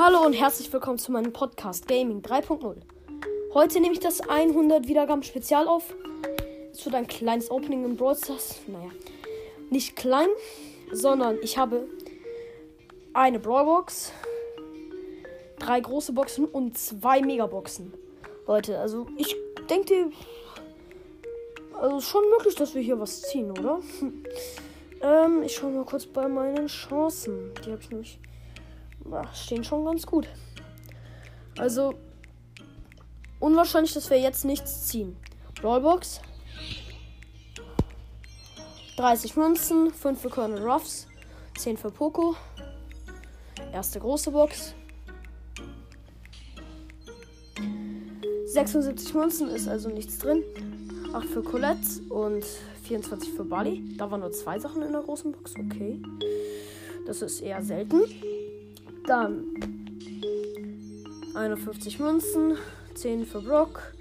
Hallo 0.00 0.24
und 0.24 0.32
herzlich 0.32 0.72
willkommen 0.72 0.98
zu 0.98 1.10
meinem 1.10 1.32
Podcast 1.32 1.88
Gaming 1.88 2.22
3.0. 2.22 2.76
Heute 3.52 3.80
nehme 3.80 3.94
ich 3.94 3.98
das 3.98 4.20
100 4.20 4.86
Wiedergaben 4.86 5.24
Spezial 5.24 5.66
auf. 5.66 5.92
Es 6.72 6.84
wird 6.84 6.94
ein 6.94 7.08
kleines 7.08 7.50
Opening 7.50 7.84
im 7.84 7.96
Brawl 7.96 8.14
Stars. 8.14 8.60
Naja, 8.68 8.90
nicht 9.70 9.96
klein, 9.96 10.28
sondern 10.92 11.38
ich 11.42 11.58
habe 11.58 11.88
eine 13.12 13.40
Brawlbox, 13.40 14.12
drei 15.58 15.80
große 15.80 16.12
Boxen 16.12 16.44
und 16.44 16.78
zwei 16.78 17.20
Megaboxen. 17.20 17.92
Leute, 18.46 18.78
also 18.78 19.08
ich 19.16 19.34
denke, 19.68 20.12
also 21.76 22.00
schon 22.00 22.22
möglich, 22.30 22.54
dass 22.54 22.72
wir 22.72 22.82
hier 22.82 23.00
was 23.00 23.22
ziehen, 23.22 23.50
oder? 23.50 23.80
ähm, 25.02 25.42
ich 25.42 25.56
schaue 25.56 25.72
mal 25.72 25.84
kurz 25.84 26.06
bei 26.06 26.28
meinen 26.28 26.68
Chancen. 26.68 27.50
Die 27.66 27.72
habe 27.72 27.80
ich 27.82 27.90
nämlich 27.90 28.20
stehen 29.34 29.64
schon 29.64 29.84
ganz 29.84 30.06
gut. 30.06 30.28
Also, 31.58 31.94
unwahrscheinlich, 33.40 33.94
dass 33.94 34.10
wir 34.10 34.20
jetzt 34.20 34.44
nichts 34.44 34.86
ziehen. 34.86 35.16
Brawlbox. 35.60 36.20
30 38.96 39.36
Münzen, 39.36 39.92
5 39.92 40.20
für 40.20 40.28
Colonel 40.28 40.68
Ruffs, 40.68 41.06
10 41.56 41.76
für 41.76 41.90
Poco. 41.90 42.34
Erste 43.72 44.00
große 44.00 44.30
Box. 44.30 44.74
76 48.46 49.14
Münzen 49.14 49.48
ist 49.50 49.68
also 49.68 49.88
nichts 49.88 50.18
drin. 50.18 50.42
8 51.12 51.28
für 51.28 51.42
Colette 51.42 52.02
und 52.08 52.44
24 52.84 53.32
für 53.32 53.44
Bali. 53.44 53.94
Da 53.96 54.10
waren 54.10 54.20
nur 54.20 54.32
zwei 54.32 54.58
Sachen 54.58 54.82
in 54.82 54.92
der 54.92 55.02
großen 55.02 55.32
Box. 55.32 55.54
Okay. 55.54 56.02
Das 57.06 57.22
ist 57.22 57.40
eher 57.40 57.62
selten. 57.62 58.02
Dann 59.08 59.42
51 61.34 61.98
Münzen, 61.98 62.58
10 62.94 63.24
für 63.24 63.40
Brock, 63.40 63.94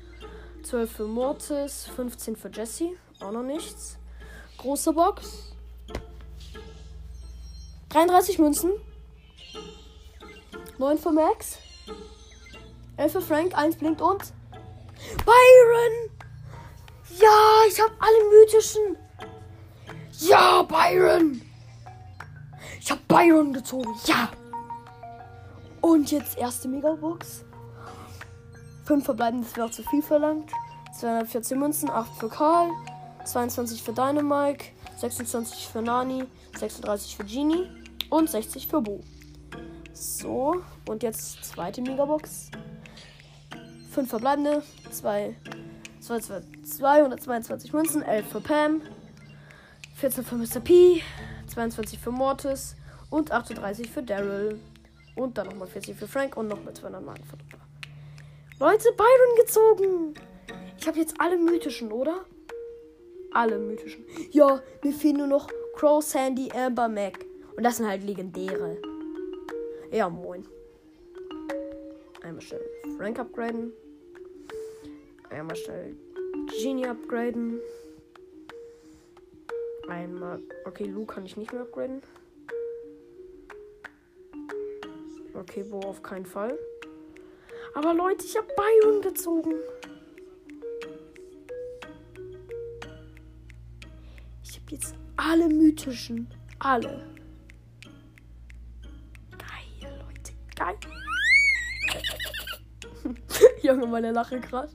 12 0.63 0.91
für 0.91 1.07
Mortis, 1.07 1.89
15 1.95 2.35
für 2.35 2.49
Jesse, 2.49 2.89
auch 3.21 3.31
noch 3.31 3.43
nichts. 3.43 3.97
Große 4.57 4.91
Box. 4.91 5.53
33 7.87 8.37
Münzen. 8.37 8.71
9 10.77 10.97
für 10.97 11.11
Max. 11.13 11.59
11 12.97 13.11
für 13.13 13.21
Frank, 13.21 13.57
1 13.57 13.77
blinkt 13.77 14.01
und. 14.01 14.33
Byron! 15.23 16.11
Ja, 17.17 17.61
ich 17.69 17.79
habe 17.79 17.93
alle 17.97 18.41
mythischen. 18.41 18.97
Ja, 20.27 20.63
Byron! 20.63 21.41
Ich 22.81 22.91
habe 22.91 23.01
Byron 23.07 23.53
gezogen. 23.53 23.95
Ja! 24.05 24.29
Und 25.81 26.11
jetzt 26.11 26.37
erste 26.37 26.67
Megabox. 26.67 27.43
5 28.85 29.03
verbleiben, 29.03 29.41
das 29.41 29.55
wäre 29.57 29.69
zu 29.71 29.83
viel 29.83 30.01
verlangt. 30.01 30.51
214 30.97 31.59
Münzen, 31.59 31.89
8 31.89 32.15
für 32.17 32.29
Karl, 32.29 32.71
22 33.25 33.83
für 33.83 33.93
Dynamike, 33.93 34.65
26 34.97 35.67
für 35.67 35.81
Nani, 35.81 36.23
36 36.57 37.17
für 37.17 37.23
Genie 37.23 37.67
und 38.09 38.29
60 38.29 38.67
für 38.67 38.81
Bo. 38.81 39.01
So, 39.93 40.63
und 40.87 41.03
jetzt 41.03 41.43
zweite 41.43 41.81
Megabox. 41.81 42.49
5 43.91 44.09
verbleibende, 44.09 44.63
2, 44.91 45.35
2, 45.99 46.19
2, 46.19 46.41
222 46.63 47.73
Münzen, 47.73 48.01
11 48.03 48.27
für 48.27 48.41
Pam, 48.41 48.81
14 49.95 50.23
für 50.23 50.35
Mr. 50.35 50.59
P, 50.59 51.01
22 51.47 51.99
für 51.99 52.11
Mortis 52.11 52.75
und 53.09 53.31
38 53.31 53.89
für 53.89 54.03
Daryl. 54.03 54.59
Und 55.17 55.37
dann 55.37 55.47
nochmal 55.47 55.67
40 55.67 55.97
für 55.97 56.07
Frank 56.07 56.37
und 56.37 56.47
nochmal 56.47 56.73
200 56.73 57.03
Marken 57.03 57.23
für 57.25 57.37
Dupper. 57.37 57.57
Leute, 58.59 58.89
Byron 58.95 59.35
gezogen. 59.39 60.13
Ich 60.79 60.87
habe 60.87 60.99
jetzt 60.99 61.19
alle 61.19 61.37
mythischen, 61.37 61.91
oder? 61.91 62.23
Alle 63.33 63.57
mythischen. 63.57 64.05
Ja, 64.31 64.61
mir 64.83 64.93
fehlen 64.93 65.17
nur 65.17 65.27
noch 65.27 65.49
Crow, 65.75 66.03
Sandy, 66.03 66.51
Amber, 66.51 66.87
Mac. 66.87 67.25
Und 67.55 67.63
das 67.63 67.77
sind 67.77 67.87
halt 67.87 68.03
legendäre. 68.03 68.77
Ja, 69.91 70.07
moin. 70.07 70.45
Einmal 72.21 72.41
schnell 72.41 72.61
Frank 72.97 73.19
upgraden. 73.19 73.73
Einmal 75.29 75.55
schnell 75.55 75.95
Genie 76.61 76.87
upgraden. 76.87 77.59
Einmal. 79.87 80.41
Okay, 80.65 80.85
Lu 80.85 81.05
kann 81.05 81.25
ich 81.25 81.37
nicht 81.37 81.53
mehr 81.53 81.63
upgraden. 81.63 82.01
Okay, 85.37 85.63
wo 85.69 85.79
auf 85.81 86.01
keinen 86.01 86.25
Fall. 86.25 86.57
Aber 87.75 87.93
Leute, 87.93 88.25
ich 88.25 88.35
habe 88.35 88.47
Byron 88.55 89.01
gezogen. 89.03 89.53
Ich 94.43 94.55
habe 94.55 94.71
jetzt 94.71 94.95
alle 95.15 95.47
mythischen. 95.47 96.27
Alle. 96.57 97.05
Geil, 99.37 100.01
Leute. 100.07 100.33
Geil. 100.55 100.77
Junge, 103.61 103.85
meine 103.85 104.11
Lache 104.11 104.39
gerade. 104.39 104.71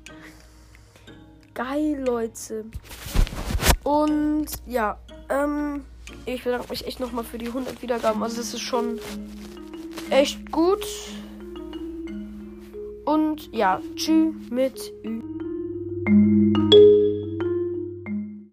Geil, 1.54 2.04
Leute. 2.06 2.66
Und 3.82 4.46
ja, 4.66 5.00
ähm, 5.28 5.84
ich 6.24 6.44
bedanke 6.44 6.68
mich 6.70 6.86
echt 6.86 7.00
nochmal 7.00 7.24
für 7.24 7.38
die 7.38 7.48
100 7.48 7.82
Wiedergaben. 7.82 8.22
Also, 8.22 8.36
das 8.36 8.54
ist 8.54 8.60
schon 8.60 9.00
echt 10.12 10.52
gut. 10.52 10.86
Und 13.04 13.52
ja, 13.52 13.80
tschüss 13.96 14.34
mit 14.50 14.92
Ü. 15.04 15.41